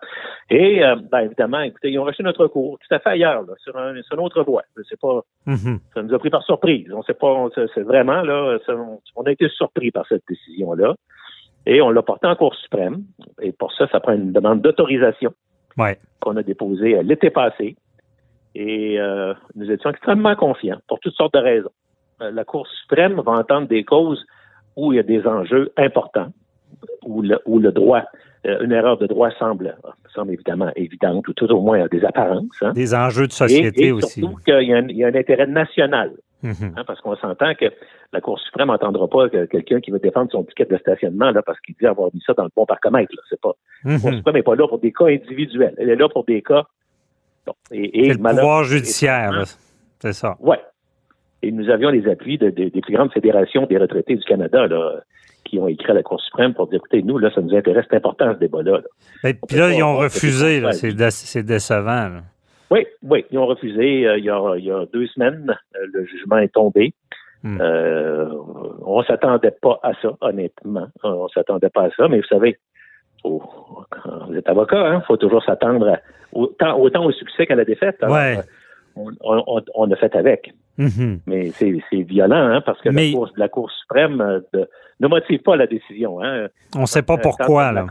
Et 0.49 0.83
euh, 0.83 0.95
ben, 1.11 1.21
évidemment, 1.21 1.61
écoutez, 1.61 1.91
ils 1.91 1.99
ont 1.99 2.03
reçu 2.03 2.21
notre 2.23 2.47
cours 2.47 2.77
tout 2.79 2.95
à 2.95 2.99
fait 2.99 3.09
ailleurs, 3.09 3.41
là, 3.43 3.53
sur, 3.63 3.75
un, 3.77 3.99
sur 4.03 4.15
une 4.15 4.25
autre 4.25 4.43
voie. 4.43 4.63
C'est 4.87 4.99
pas, 4.99 5.21
mm-hmm. 5.47 5.79
ça 5.93 6.03
nous 6.03 6.13
a 6.13 6.19
pris 6.19 6.29
par 6.29 6.43
surprise. 6.43 6.91
On 6.93 7.01
sait 7.03 7.13
pas, 7.13 7.47
c'est 7.73 7.83
vraiment 7.83 8.21
là, 8.21 8.57
on 9.15 9.23
a 9.23 9.31
été 9.31 9.49
surpris 9.49 9.91
par 9.91 10.05
cette 10.07 10.23
décision-là. 10.29 10.95
Et 11.65 11.81
on 11.81 11.89
l'a 11.89 12.01
porté 12.01 12.25
en 12.25 12.35
Cour 12.35 12.55
suprême. 12.55 13.03
Et 13.41 13.51
pour 13.51 13.71
ça, 13.73 13.87
ça 13.91 13.99
prend 13.99 14.13
une 14.13 14.31
demande 14.31 14.61
d'autorisation 14.61 15.33
qu'on 16.19 16.35
a 16.35 16.43
déposée 16.43 17.01
l'été 17.03 17.29
passé. 17.29 17.75
Et 18.55 18.99
euh, 18.99 19.33
nous 19.55 19.69
étions 19.69 19.89
extrêmement 19.89 20.35
confiants 20.35 20.79
pour 20.87 20.99
toutes 20.99 21.13
sortes 21.13 21.33
de 21.33 21.39
raisons. 21.39 21.71
Euh, 22.21 22.31
la 22.31 22.43
Cour 22.43 22.67
suprême 22.81 23.21
va 23.25 23.33
entendre 23.33 23.67
des 23.67 23.83
causes 23.83 24.25
où 24.75 24.91
il 24.93 24.97
y 24.97 24.99
a 24.99 25.03
des 25.03 25.25
enjeux 25.27 25.71
importants, 25.77 26.31
où 27.05 27.21
le, 27.21 27.39
où 27.45 27.59
le 27.59 27.71
droit, 27.71 28.03
euh, 28.45 28.63
une 28.63 28.71
erreur 28.71 28.97
de 28.97 29.07
droit 29.07 29.29
semble, 29.37 29.77
semble 30.13 30.33
évidemment 30.33 30.71
évidente, 30.75 31.27
ou 31.27 31.33
tout 31.33 31.51
au 31.51 31.61
moins 31.61 31.85
des 31.91 32.03
apparences. 32.05 32.61
Hein. 32.61 32.73
Des 32.73 32.93
enjeux 32.95 33.27
de 33.27 33.31
société 33.31 33.87
et, 33.87 33.91
aussi. 33.91 34.21
Surtout 34.21 34.37
qu'il 34.37 34.61
y, 34.61 34.93
y, 34.93 35.03
a 35.03 35.07
un 35.07 35.15
intérêt 35.15 35.47
national. 35.47 36.11
Mm-hmm. 36.43 36.73
Hein, 36.77 36.83
parce 36.87 37.01
qu'on 37.01 37.17
s'entend 37.17 37.53
que 37.53 37.65
la 38.13 38.21
Cour 38.21 38.39
suprême 38.39 38.69
n'entendra 38.69 39.09
pas 39.09 39.27
que 39.27 39.45
quelqu'un 39.45 39.81
qui 39.81 39.91
veut 39.91 39.99
défendre 39.99 40.31
son 40.31 40.43
ticket 40.43 40.65
de 40.65 40.77
stationnement 40.77 41.31
là, 41.31 41.41
parce 41.41 41.59
qu'il 41.59 41.75
dit 41.75 41.85
avoir 41.85 42.09
mis 42.13 42.21
ça 42.25 42.33
dans 42.33 42.45
le 42.45 42.49
bon 42.55 42.65
parcomètre. 42.65 43.11
C'est 43.29 43.41
pas, 43.41 43.53
La 43.83 43.99
Cour 43.99 44.11
mm-hmm. 44.11 44.15
suprême 44.15 44.35
n'est 44.35 44.43
pas 44.43 44.55
là 44.55 44.67
pour 44.67 44.79
des 44.79 44.93
cas 44.93 45.07
individuels. 45.07 45.75
Elle 45.77 45.89
est 45.89 45.97
là 45.97 46.07
pour 46.07 46.23
des 46.23 46.41
cas. 46.41 46.65
Et, 47.71 48.05
et 48.05 48.13
le 48.13 48.17
pouvoir 48.17 48.63
judiciaire, 48.63 49.43
c'est 49.99 50.13
ça. 50.13 50.35
Oui, 50.39 50.55
et 51.41 51.51
nous 51.51 51.69
avions 51.69 51.89
les 51.89 52.07
appuis 52.09 52.37
de, 52.37 52.49
des 52.49 52.69
plus 52.69 52.93
grandes 52.93 53.11
fédérations 53.13 53.65
des 53.65 53.77
retraités 53.77 54.15
du 54.15 54.23
Canada, 54.23 54.67
là, 54.67 55.01
qui 55.45 55.57
ont 55.59 55.67
écrit 55.67 55.91
à 55.91 55.93
la 55.93 56.03
Cour 56.03 56.19
suprême 56.21 56.53
pour 56.53 56.67
dire, 56.67 56.77
écoutez, 56.77 57.01
nous, 57.01 57.17
là, 57.17 57.31
ça 57.33 57.41
nous 57.41 57.55
intéresse, 57.55 57.85
c'est 57.89 57.95
important, 57.95 58.33
ce 58.33 58.39
débat-là. 58.39 58.81
Puis 59.47 59.57
là, 59.57 59.71
ils 59.71 59.83
ont 59.83 59.95
refusé, 59.95 60.61
c'est 60.71 61.43
décevant. 61.43 62.21
Oui, 62.71 62.85
oui, 63.01 63.25
ils 63.31 63.37
ont 63.37 63.47
refusé 63.47 64.05
euh, 64.05 64.17
il, 64.19 64.25
y 64.25 64.29
a, 64.29 64.55
il, 64.57 64.65
y 64.65 64.71
a, 64.71 64.85
deux 64.93 65.07
semaines. 65.07 65.57
Euh, 65.75 65.87
le 65.91 66.05
jugement 66.05 66.37
est 66.37 66.53
tombé. 66.53 66.93
Hmm. 67.41 67.57
Euh, 67.59 68.29
on 68.85 69.01
s'attendait 69.03 69.55
pas 69.59 69.79
à 69.81 69.93
ça, 70.01 70.09
honnêtement. 70.21 70.87
On 71.03 71.27
s'attendait 71.29 71.69
pas 71.69 71.85
à 71.85 71.89
ça, 71.97 72.07
mais 72.07 72.17
vous 72.17 72.27
savez, 72.27 72.59
quand 73.23 74.27
vous 74.27 74.35
êtes 74.35 74.47
avocat, 74.47 74.77
il 74.77 74.93
hein, 74.93 75.03
faut 75.07 75.17
toujours 75.17 75.43
s'attendre 75.43 75.97
autant, 76.33 76.79
autant, 76.79 77.05
au 77.05 77.11
succès 77.11 77.45
qu'à 77.45 77.55
la 77.55 77.65
défaite. 77.65 77.97
ouais 78.01 78.39
on, 78.95 79.91
a 79.91 79.95
fait 79.95 80.15
avec. 80.15 80.53
Mm-hmm. 80.77 81.19
Mais 81.27 81.51
c'est 81.51 82.01
violent, 82.01 82.35
hein, 82.35 82.61
parce 82.61 82.79
que 82.81 82.89
la, 82.89 83.49
cour, 83.49 83.71
suprême 83.71 84.21
euh, 84.21 84.65
ne 84.99 85.07
motive 85.07 85.41
pas 85.41 85.55
la 85.55 85.67
décision. 85.67 86.21
Hein. 86.23 86.47
On 86.75 86.81
ne 86.81 86.85
sait 86.85 87.01
pas 87.01 87.15
euh, 87.15 87.21
pourquoi. 87.21 87.71
Là. 87.71 87.85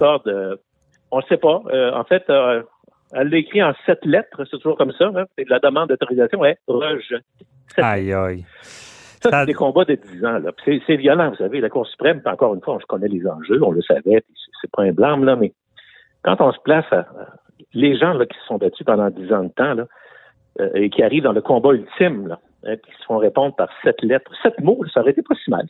on 1.10 1.18
ne 1.18 1.22
sait 1.22 1.36
pas. 1.36 1.62
Euh, 1.72 1.92
en 1.92 2.04
fait, 2.04 2.24
elle 2.28 3.28
l'a 3.28 3.36
écrit 3.36 3.62
en 3.62 3.72
sept 3.86 4.04
lettres, 4.04 4.44
c'est 4.50 4.56
toujours 4.58 4.76
comme 4.76 4.92
ça. 4.92 5.10
Hein, 5.14 5.24
la 5.48 5.58
demande 5.58 5.88
d'autorisation 5.88 6.44
est 6.44 6.58
rejetée. 6.66 7.24
Aïe, 7.76 8.12
aïe. 8.12 8.44
Ça, 9.22 9.30
c'est 9.32 9.46
des 9.46 9.54
combats 9.54 9.84
de 9.84 9.96
dix 9.96 10.24
ans. 10.24 10.40
C'est 10.64 10.96
violent, 10.96 11.30
vous 11.30 11.36
savez. 11.36 11.60
La 11.60 11.68
Cour 11.68 11.86
suprême, 11.88 12.22
encore 12.24 12.54
une 12.54 12.60
fois, 12.60 12.74
on 12.74 12.78
connaît 12.86 13.08
les 13.08 13.26
enjeux, 13.26 13.60
on 13.62 13.72
le 13.72 13.82
savait, 13.82 14.24
c'est 14.60 14.70
pas 14.70 14.82
un 14.82 14.92
blâme, 14.92 15.24
là, 15.24 15.34
mais 15.34 15.52
quand 16.22 16.40
on 16.40 16.52
se 16.52 16.58
place 16.60 16.84
à, 16.92 17.06
les 17.74 17.96
gens 17.98 18.12
là, 18.12 18.26
qui 18.26 18.38
se 18.38 18.44
sont 18.46 18.56
battus 18.56 18.84
pendant 18.84 19.10
dix 19.10 19.32
ans 19.32 19.44
de 19.44 19.48
temps, 19.48 19.74
là, 19.74 19.84
euh, 20.60 20.70
et 20.74 20.90
qui 20.90 21.02
arrivent 21.02 21.22
dans 21.22 21.32
le 21.32 21.40
combat 21.40 21.72
ultime, 21.72 22.28
là, 22.28 22.40
hein, 22.64 22.76
qui 22.76 22.90
se 22.98 23.04
font 23.04 23.18
répondre 23.18 23.54
par 23.54 23.68
sept 23.84 24.02
lettres. 24.02 24.30
Sept 24.42 24.58
mots, 24.60 24.80
ça 24.92 25.00
aurait 25.00 25.12
été 25.12 25.22
pas 25.22 25.34
si 25.42 25.50
mal, 25.50 25.66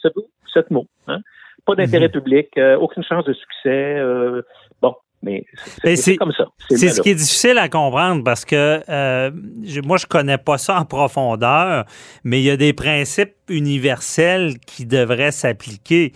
sept, 0.52 0.71
mots. 0.71 0.87
Hein. 1.07 1.19
Pas 1.67 1.75
d'intérêt 1.75 2.07
mhm. 2.07 2.12
public, 2.12 2.49
euh, 2.57 2.76
aucune 2.76 3.02
chance 3.02 3.25
de 3.25 3.33
succès. 3.33 3.99
Euh, 3.99 4.43
bon, 4.81 4.95
mais 5.23 5.45
c'est 5.83 6.17
comme 6.17 6.33
ça. 6.33 6.47
C'est 6.71 6.88
ce 6.88 7.02
qui 7.02 7.11
est 7.11 7.14
difficile 7.14 7.59
à 7.59 7.69
comprendre 7.69 8.23
parce 8.25 8.45
que 8.45 8.81
moi, 9.85 9.97
je 9.99 10.07
connais 10.07 10.38
pas 10.38 10.59
ça 10.59 10.78
en 10.81 10.85
profondeur, 10.85 11.85
mais 12.25 12.40
il 12.40 12.45
y 12.45 12.50
a 12.50 12.57
des 12.57 12.73
principes 12.73 13.35
universels 13.49 14.59
qui 14.61 14.87
devraient 14.87 15.33
s'appliquer. 15.33 16.12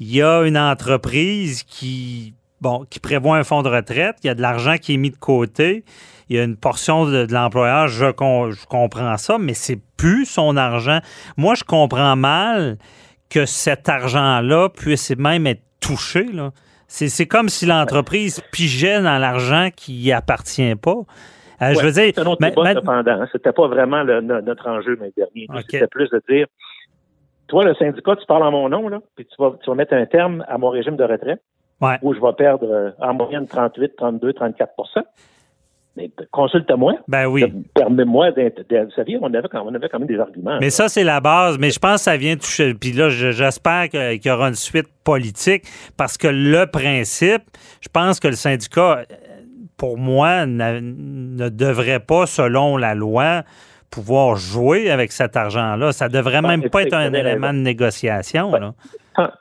Il 0.00 0.12
y 0.12 0.22
a 0.22 0.42
une 0.42 0.58
entreprise 0.58 1.62
qui, 1.62 2.34
bon, 2.60 2.84
qui 2.88 3.00
prévoit 3.00 3.36
un 3.36 3.44
fonds 3.44 3.62
de 3.62 3.68
retraite, 3.68 4.16
il 4.24 4.26
y 4.28 4.30
a 4.30 4.34
de 4.34 4.42
l'argent 4.42 4.76
qui 4.76 4.94
est 4.94 4.98
mis 4.98 5.10
de 5.10 5.16
côté 5.16 5.84
il 6.28 6.36
y 6.36 6.40
a 6.40 6.44
une 6.44 6.56
portion 6.56 7.06
de, 7.06 7.26
l'employeur, 7.32 7.88
je, 7.88 8.10
comprends 8.66 9.16
ça, 9.16 9.38
mais 9.38 9.54
c'est 9.54 9.78
plus 9.96 10.24
son 10.24 10.56
argent. 10.56 10.98
Moi, 11.36 11.54
je 11.54 11.62
comprends 11.62 12.16
mal 12.16 12.78
que 13.30 13.46
cet 13.46 13.88
argent-là 13.88 14.68
puisse 14.70 15.16
même 15.16 15.46
être 15.46 15.62
touché. 15.80 16.26
C'est 16.88 17.26
comme 17.26 17.48
si 17.48 17.66
l'entreprise 17.66 18.40
pigeait 18.52 19.00
dans 19.00 19.18
l'argent 19.18 19.68
qui 19.74 19.92
n'y 19.92 20.12
appartient 20.12 20.74
pas. 20.74 20.96
Euh, 21.62 21.72
je 21.72 21.80
veux 21.80 21.92
dire, 21.92 22.12
débat, 22.12 22.74
cependant. 22.74 23.12
Hein. 23.12 23.28
C'était 23.32 23.52
pas 23.52 23.66
vraiment 23.66 24.04
notre 24.04 24.68
enjeu, 24.68 24.98
mais 25.00 25.12
dernier. 25.16 25.46
C'était 25.70 25.86
plus 25.86 26.10
de 26.10 26.20
dire, 26.28 26.46
toi, 27.46 27.64
le 27.64 27.74
syndicat, 27.74 28.16
tu 28.16 28.26
parles 28.26 28.42
en 28.42 28.50
mon 28.50 28.68
nom, 28.68 28.88
là, 28.88 29.00
puis 29.14 29.24
tu 29.24 29.34
vas, 29.38 29.54
tu 29.62 29.70
vas 29.70 29.76
mettre 29.76 29.94
un 29.94 30.04
terme 30.06 30.44
à 30.48 30.58
mon 30.58 30.68
régime 30.68 30.96
de 30.96 31.04
retraite, 31.04 31.40
où 32.02 32.14
je 32.14 32.20
vais 32.20 32.32
perdre 32.36 32.66
euh, 32.70 32.90
en 33.00 33.14
moyenne 33.14 33.46
38, 33.46 33.96
32, 33.96 34.32
34 34.32 34.72
mais 35.96 36.10
consulte-moi. 36.30 36.94
Ben 37.08 37.26
oui. 37.26 37.44
Permets-moi 37.74 38.30
d'être. 38.32 38.62
Vous 38.70 39.18
on 39.22 39.32
avait, 39.32 39.48
quand, 39.48 39.62
on 39.64 39.74
avait 39.74 39.88
quand 39.88 39.98
même 39.98 40.08
des 40.08 40.20
arguments. 40.20 40.58
Mais 40.60 40.68
ça, 40.68 40.88
c'est 40.88 41.04
la 41.04 41.20
base. 41.20 41.58
Mais 41.58 41.70
je 41.70 41.78
pense 41.78 41.96
que 41.96 42.00
ça 42.02 42.16
vient 42.18 42.36
toucher. 42.36 42.74
Puis 42.74 42.92
là, 42.92 43.08
j'espère 43.08 43.88
qu'il 43.88 44.20
y 44.22 44.30
aura 44.30 44.48
une 44.48 44.54
suite 44.54 44.88
politique 45.04 45.64
parce 45.96 46.18
que 46.18 46.28
le 46.28 46.66
principe, 46.66 47.42
je 47.80 47.88
pense 47.88 48.20
que 48.20 48.28
le 48.28 48.34
syndicat, 48.34 49.04
pour 49.78 49.96
moi, 49.96 50.44
ne 50.44 51.48
devrait 51.48 52.00
pas, 52.00 52.26
selon 52.26 52.76
la 52.76 52.94
loi, 52.94 53.42
pouvoir 53.90 54.36
jouer 54.36 54.90
avec 54.90 55.12
cet 55.12 55.36
argent-là. 55.36 55.92
Ça 55.92 56.08
devrait 56.08 56.42
même 56.42 56.68
pas 56.68 56.82
être 56.82 56.94
un 56.94 57.12
élément 57.14 57.54
de 57.54 57.60
négociation. 57.60 58.52
Là. 58.52 58.74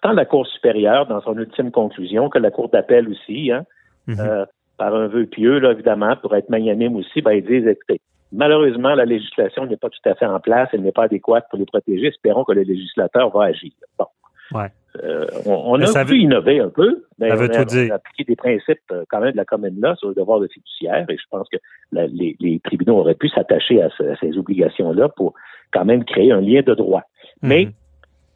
Tant, 0.01 0.11
la 0.13 0.25
Cour 0.25 0.47
supérieure, 0.47 1.05
dans 1.07 1.21
son 1.21 1.37
ultime 1.37 1.71
conclusion, 1.71 2.29
que 2.29 2.39
la 2.39 2.51
Cour 2.51 2.69
d'appel 2.69 3.09
aussi, 3.09 3.51
hein, 3.51 3.65
mm-hmm. 4.07 4.19
euh, 4.19 4.45
par 4.77 4.95
un 4.95 5.07
vœu 5.07 5.25
pieux, 5.25 5.59
là, 5.59 5.71
évidemment, 5.71 6.15
pour 6.15 6.35
être 6.35 6.49
magnanime 6.49 6.95
aussi, 6.95 7.21
ben, 7.21 7.31
ils 7.31 7.45
disent, 7.45 7.67
écoutez, 7.67 8.01
malheureusement, 8.31 8.95
la 8.95 9.05
législation 9.05 9.65
n'est 9.65 9.77
pas 9.77 9.89
tout 9.89 10.09
à 10.09 10.15
fait 10.15 10.25
en 10.25 10.39
place, 10.39 10.69
elle 10.73 10.81
n'est 10.81 10.91
pas 10.91 11.03
adéquate 11.03 11.45
pour 11.49 11.59
les 11.59 11.65
protéger. 11.65 12.07
Espérons 12.07 12.43
que 12.43 12.53
le 12.53 12.63
législateur 12.63 13.29
va 13.29 13.45
agir. 13.45 13.71
Bon. 13.97 14.05
Ouais. 14.53 14.71
Euh, 15.03 15.25
on, 15.45 15.81
a 15.81 16.05
pu 16.05 16.19
innover 16.19 16.59
un 16.59 16.69
peu, 16.69 17.03
mais 17.19 17.31
on 17.31 17.35
a, 17.35 17.95
appliqué 17.95 18.23
des 18.25 18.35
principes 18.35 18.79
euh, 18.91 19.03
quand 19.09 19.19
même 19.19 19.31
de 19.31 19.37
la 19.37 19.43
commune 19.43 19.79
là 19.81 19.95
sur 19.97 20.09
le 20.09 20.15
devoir 20.15 20.39
de 20.39 20.47
fiduciaire 20.47 21.05
et 21.09 21.17
je 21.17 21.23
pense 21.29 21.47
que 21.49 21.57
les, 21.91 22.61
tribunaux 22.63 22.99
auraient 22.99 23.15
pu 23.15 23.27
s'attacher 23.29 23.81
à, 23.81 23.89
ces 24.21 24.37
obligations-là 24.37 25.09
pour 25.09 25.33
quand 25.73 25.83
même 25.83 26.05
créer 26.05 26.31
un 26.31 26.39
lien 26.39 26.61
de 26.61 26.73
droit. 26.73 27.03
Mhm. 27.41 27.49
Mais, 27.49 27.67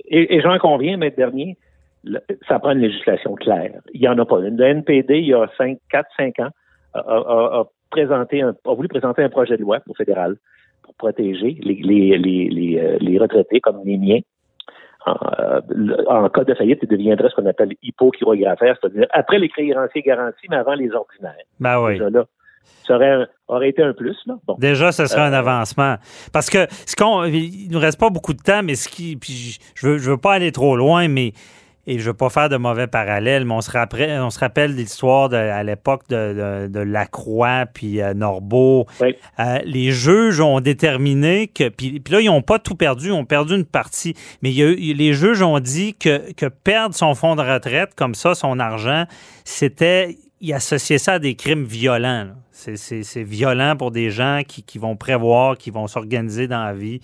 et, 0.09 0.41
j'en 0.41 0.57
conviens, 0.57 0.97
mais 0.97 1.11
dernier, 1.11 1.57
ça 2.47 2.59
prend 2.59 2.71
une 2.71 2.79
législation 2.79 3.35
claire. 3.35 3.79
Il 3.93 4.01
n'y 4.01 4.07
en 4.07 4.17
a 4.17 4.25
pas 4.25 4.39
une. 4.39 4.57
Le 4.57 4.65
NPD, 4.65 5.19
il 5.19 5.27
y 5.27 5.33
a 5.33 5.47
5, 5.57 5.77
4, 5.91 6.09
5 6.17 6.39
ans, 6.39 6.49
a, 6.93 7.63
présenté 7.91 8.41
un, 8.41 8.55
a 8.65 8.73
voulu 8.73 8.87
présenter 8.87 9.23
un 9.23 9.29
projet 9.29 9.57
de 9.57 9.61
loi 9.61 9.79
au 9.87 9.93
fédéral 9.93 10.35
pour 10.83 10.93
protéger 10.95 11.57
les, 11.61 11.75
les, 11.75 12.17
les, 12.17 12.79
euh, 12.79 12.97
les, 12.99 13.17
retraités 13.17 13.59
comme 13.59 13.81
les 13.83 13.97
miens. 13.97 14.19
En, 15.05 15.15
en, 16.07 16.29
cas 16.29 16.43
de 16.43 16.53
faillite, 16.53 16.79
il 16.83 16.87
deviendrait 16.87 17.29
ce 17.29 17.35
qu'on 17.35 17.45
appelle 17.45 17.73
hypochirographaire, 17.81 18.77
c'est-à-dire 18.79 19.07
après 19.11 19.39
les 19.39 19.49
créanciers 19.49 20.01
garantis, 20.01 20.47
mais 20.49 20.57
avant 20.57 20.75
les 20.75 20.91
ordinaires. 20.91 21.45
Ben 21.59 21.81
oui. 21.81 21.97
là, 21.97 22.25
ça 22.85 22.95
aurait, 22.95 23.27
aurait, 23.47 23.69
été 23.69 23.83
un 23.83 23.93
plus. 23.93 24.17
Là. 24.25 24.35
Bon. 24.47 24.55
Déjà, 24.57 24.91
ce 24.91 25.05
serait 25.05 25.21
un 25.21 25.33
euh, 25.33 25.39
avancement. 25.39 25.97
Parce 26.33 26.49
que 26.49 26.67
ce 26.85 26.95
qu'on, 26.95 27.23
il 27.25 27.69
nous 27.69 27.79
reste 27.79 27.99
pas 27.99 28.09
beaucoup 28.09 28.33
de 28.33 28.41
temps, 28.41 28.63
mais 28.63 28.75
ce 28.75 28.89
qui, 28.89 29.15
puis 29.15 29.59
je 29.75 29.87
veux, 29.87 29.97
je 29.99 30.09
veux 30.09 30.17
pas 30.17 30.33
aller 30.33 30.51
trop 30.51 30.75
loin, 30.75 31.07
mais 31.07 31.33
et 31.89 31.93
je 31.93 32.03
ne 32.03 32.09
veux 32.09 32.13
pas 32.13 32.29
faire 32.29 32.49
de 32.49 32.57
mauvais 32.57 32.85
parallèles, 32.85 33.45
mais 33.45 33.53
on 33.53 33.61
se 33.61 33.71
rappelle, 33.71 34.21
on 34.21 34.29
se 34.29 34.37
rappelle 34.37 34.75
l'histoire 34.75 35.33
à 35.33 35.63
l'époque 35.63 36.03
de, 36.07 36.79
Lacroix 36.79 37.65
puis 37.65 37.99
euh, 37.99 38.13
Norbeau. 38.13 38.85
Euh, 39.01 39.59
les 39.65 39.91
juges 39.91 40.39
ont 40.39 40.59
déterminé 40.59 41.47
que. 41.47 41.69
Puis, 41.69 42.01
là, 42.11 42.21
ils 42.21 42.27
n'ont 42.27 42.43
pas 42.43 42.59
tout 42.59 42.75
perdu, 42.75 43.07
ils 43.07 43.11
ont 43.11 43.25
perdu 43.25 43.55
une 43.55 43.65
partie. 43.65 44.13
Mais 44.43 44.51
les 44.51 45.13
juges 45.13 45.41
ont 45.41 45.59
dit 45.59 45.95
que, 45.95 46.31
que 46.33 46.45
perdre 46.45 46.93
son 46.93 47.15
fonds 47.15 47.35
de 47.35 47.41
retraite, 47.41 47.95
comme 47.95 48.13
ça, 48.13 48.35
son 48.35 48.59
argent, 48.59 49.05
c'était. 49.43 50.15
Ils 50.41 50.53
associaient 50.53 50.99
ça 50.99 51.13
à 51.13 51.19
des 51.19 51.35
crimes 51.35 51.65
violents. 51.65 52.27
C'est 52.59 53.23
violent 53.23 53.75
pour 53.77 53.91
des 53.91 54.09
gens 54.09 54.41
qui, 54.47 54.63
qui 54.63 54.79
vont 54.79 54.95
prévoir, 54.95 55.57
qui 55.57 55.71
vont 55.71 55.87
s'organiser 55.87 56.47
dans 56.47 56.63
la 56.63 56.73
vie 56.73 56.99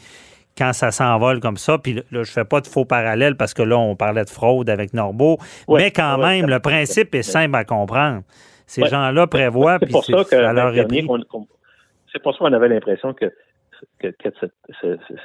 quand 0.57 0.73
ça 0.73 0.91
s'envole 0.91 1.39
comme 1.39 1.57
ça. 1.57 1.77
Puis 1.77 1.93
là, 1.93 2.01
je 2.11 2.31
fais 2.31 2.45
pas 2.45 2.61
de 2.61 2.67
faux 2.67 2.85
parallèles 2.85 3.35
parce 3.35 3.53
que 3.53 3.61
là, 3.61 3.77
on 3.77 3.95
parlait 3.95 4.23
de 4.23 4.29
fraude 4.29 4.69
avec 4.69 4.93
Norbeau. 4.93 5.37
mais 5.69 5.91
quand 5.91 6.17
même, 6.17 6.47
le 6.47 6.59
principe 6.59 7.13
est 7.15 7.23
simple 7.23 7.55
à 7.55 7.63
comprendre. 7.63 8.23
Ces 8.67 8.85
gens-là 8.85 9.27
prévoient, 9.27 9.77
puis 9.79 9.87
c'est 9.87 9.91
pour 9.91 10.05
ça 10.05 10.23
C'est 12.11 12.19
pour 12.21 12.33
ça 12.33 12.39
qu'on 12.39 12.53
avait 12.53 12.69
l'impression 12.69 13.13
que, 13.13 13.31
que, 13.99 14.09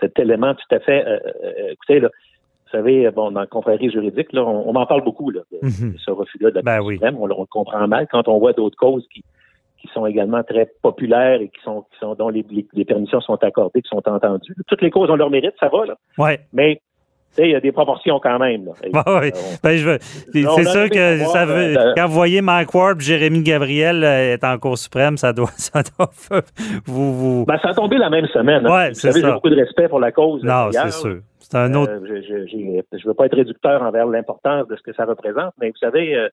cet 0.00 0.18
élément 0.18 0.54
tout 0.54 0.75
à 0.75 0.80
fait... 0.80 1.06
Euh, 1.06 1.18
euh, 1.44 1.70
écoutez, 1.72 2.00
là, 2.00 2.08
vous 2.08 2.78
savez, 2.78 3.10
bon, 3.10 3.30
dans 3.30 3.40
le 3.40 3.46
confrérie 3.46 3.90
juridique, 3.90 4.32
là, 4.32 4.44
on, 4.44 4.72
m'en 4.72 4.87
parle 4.87 5.02
beaucoup, 5.02 5.30
là, 5.30 5.40
de, 5.50 5.58
mhm. 5.62 5.94
ce 5.99 6.10
refus-là 6.10 6.50
de 6.50 6.56
la 6.56 6.62
ben 6.62 6.80
oui. 6.80 7.00
on, 7.02 7.22
on, 7.22 7.26
le 7.26 7.46
comprend 7.46 7.88
mal 7.88 8.06
quand 8.10 8.28
on 8.28 8.38
voit 8.38 8.52
d'autres 8.52 8.76
causes 8.76 9.06
qui, 9.12 9.25
qui 9.80 9.88
sont 9.94 10.06
également 10.06 10.42
très 10.42 10.70
populaires 10.82 11.40
et 11.40 11.49
qui 11.49 11.60
sont, 11.62 11.82
qui 11.92 11.99
sont 11.99 12.14
dont 12.14 12.28
les, 12.28 12.44
les, 12.72 12.84
permissions 12.84 13.20
sont 13.20 13.42
accordées, 13.42 13.82
qui 13.82 13.88
sont 13.88 14.06
entendues. 14.06 14.54
Toutes 14.66 14.82
les 14.82 14.90
causes 14.90 15.10
ont 15.10 15.16
leur 15.16 15.30
mérite, 15.30 15.54
ça 15.58 15.68
va, 15.68 15.87
là. 15.87 15.96
Ouais. 16.18 16.40
Mais 16.52 16.80
il 17.38 17.50
y 17.50 17.54
a 17.54 17.60
des 17.60 17.72
proportions 17.72 18.18
quand 18.20 18.38
même. 18.38 18.66
Là. 18.66 18.72
oui. 19.22 19.30
ben, 19.62 19.76
je 19.76 19.88
veux... 19.88 19.99
C'est 20.00 20.64
sûr 20.64 20.90
que 20.90 21.18
ça 21.26 21.46
veut... 21.46 21.78
Euh, 21.78 21.92
quand 21.96 22.06
vous 22.06 22.14
voyez 22.14 22.42
Mike 22.42 22.75
Ward 22.75 23.00
Jérémy 23.00 23.42
Gabriel 23.42 24.02
euh, 24.04 24.34
est 24.34 24.44
en 24.44 24.58
Cour 24.58 24.76
suprême, 24.76 25.16
ça 25.16 25.32
doit, 25.32 25.50
ça 25.56 25.82
doit 25.82 26.10
vous, 26.87 27.14
vous... 27.14 27.44
Ben, 27.46 27.58
ça 27.62 27.70
a 27.70 27.75
tombé 27.75 27.99
la 27.99 28.10
même 28.10 28.26
semaine. 28.26 28.66
Hein. 28.66 28.75
Ouais, 28.75 28.94
c'est 28.94 29.12
ça. 29.12 29.20
J'ai 29.20 29.32
beaucoup 29.32 29.50
de 29.50 29.56
respect 29.56 29.88
pour 29.88 30.00
la 30.00 30.12
cause. 30.12 30.42
Non, 30.42 30.70
c'est 30.70 30.90
sûr. 30.90 31.20
C'est 31.38 31.56
un 31.56 31.75
autre. 31.75 31.92
Euh, 31.92 32.20
je 32.26 32.96
ne 32.96 33.06
veux 33.06 33.14
pas 33.14 33.26
être 33.26 33.37
réducteur 33.37 33.82
envers 33.82 34.06
l'importance 34.06 34.68
de 34.68 34.76
ce 34.76 34.82
que 34.82 34.92
ça 34.92 35.04
représente, 35.04 35.52
mais 35.60 35.70
vous 35.70 35.78
savez, 35.78 36.28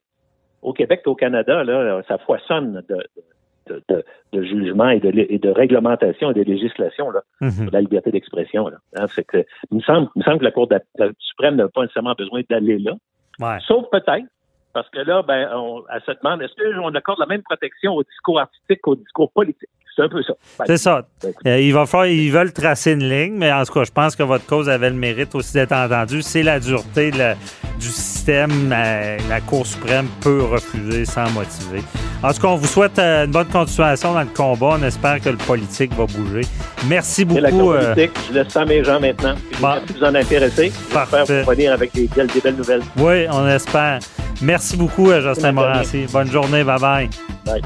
au 0.61 0.73
Québec 0.73 1.01
et 1.05 1.09
au 1.09 1.15
Canada, 1.15 1.63
là, 1.63 2.01
ça 2.07 2.17
foisonne 2.19 2.83
de, 2.87 2.95
de, 2.95 3.03
jugement 4.33 4.89
et 4.89 4.99
de, 4.99 5.25
et 5.29 5.39
de, 5.39 5.49
réglementation 5.49 6.31
et 6.31 6.33
de 6.33 6.43
législation 6.43 7.09
là, 7.09 7.21
mhm. 7.41 7.69
la 7.71 7.81
liberté 7.81 8.11
d'expression. 8.11 8.67
Hein, 8.95 9.05
que, 9.27 9.45
il, 9.71 9.77
me 9.77 9.81
semble, 9.81 10.09
il 10.15 10.19
me 10.19 10.23
semble 10.23 10.39
que 10.39 10.45
la 10.45 10.51
Cour 10.51 10.69
suprême 11.19 11.55
n'a 11.55 11.67
pas 11.67 11.81
nécessairement 11.81 12.15
besoin 12.17 12.41
d'aller 12.49 12.79
là. 12.79 12.95
Sauf 13.67 13.85
peut-être, 13.91 14.27
parce 14.73 14.89
que 14.89 14.99
là, 14.99 15.23
ben, 15.23 15.49
on, 15.55 15.83
elle 15.93 16.01
se 16.01 16.11
demande, 16.11 16.41
est-ce 16.41 16.53
qu'on 16.53 16.93
accorde 16.93 17.19
la 17.19 17.25
même 17.25 17.41
protection 17.43 17.93
au 17.93 18.03
discours 18.03 18.39
artistique 18.39 18.81
qu'au 18.81 18.95
discours 18.95 19.31
politique? 19.31 19.69
C'est 19.97 20.03
un 20.03 20.09
peu 20.09 20.21
ça. 20.21 20.33
c'est 20.67 20.77
ça. 20.77 21.01
Ben, 21.23 21.33
euh, 21.47 21.59
il 21.59 21.73
va 21.73 21.87
falloir, 21.87 22.05
ils 22.05 22.31
veulent 22.31 22.53
tracer 22.53 22.91
une 22.91 23.09
ligne, 23.09 23.33
mais 23.35 23.51
en 23.51 23.63
tout 23.65 23.73
cas, 23.73 23.83
je 23.83 23.91
pense 23.91 24.15
que 24.15 24.21
votre 24.21 24.45
cause 24.45 24.69
avait 24.69 24.91
le 24.91 24.95
mérite 24.95 25.33
aussi 25.33 25.53
d'être 25.53 25.71
entendue. 25.71 26.21
C'est 26.21 26.43
la 26.43 26.59
dureté 26.59 27.09
du 27.09 27.87
système. 27.87 28.71
Euh, 28.71 29.17
la 29.27 29.41
Cour 29.41 29.65
suprême 29.65 30.05
peut 30.21 30.43
refuser 30.43 31.03
sans 31.05 31.27
motiver. 31.31 31.81
En 32.21 32.31
tout 32.31 32.41
cas, 32.41 32.47
on 32.47 32.57
vous 32.57 32.67
souhaite 32.67 32.99
euh, 32.99 33.25
une 33.25 33.31
bonne 33.31 33.47
continuation 33.47 34.13
dans 34.13 34.21
le 34.21 34.27
combat. 34.27 34.77
On 34.79 34.83
espère 34.83 35.19
que 35.19 35.29
le 35.29 35.37
politique 35.37 35.91
va 35.95 36.05
bouger. 36.05 36.41
Merci 36.87 37.25
beaucoup. 37.25 37.41
La 37.41 37.49
politique, 37.49 38.11
je 38.29 38.33
laisse 38.35 38.49
ça 38.49 38.61
à 38.61 38.65
mes 38.65 38.83
gens 38.83 38.99
maintenant. 38.99 39.33
Merci 39.59 39.93
de 39.93 39.97
vous 39.97 40.03
en 40.03 40.13
intéresser. 40.13 40.71
Parfait. 40.93 41.41
Vous 41.43 41.49
venir 41.49 41.73
avec 41.73 41.91
des 41.95 42.07
belles, 42.15 42.27
des 42.27 42.39
belles 42.41 42.55
nouvelles. 42.55 42.83
Oui, 42.97 43.25
on 43.31 43.47
espère. 43.47 43.97
Merci 44.43 44.77
beaucoup, 44.77 45.11
Justin 45.11 45.53
Morancy. 45.53 46.05
Bonne 46.13 46.31
journée. 46.31 46.63
Bye-bye. 46.63 47.09
Bye. 47.43 47.61